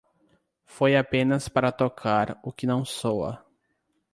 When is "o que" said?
2.41-2.65